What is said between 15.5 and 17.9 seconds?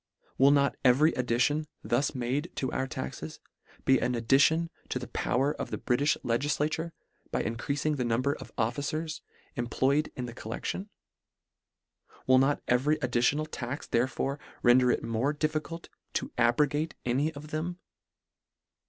cult to abrogate any of them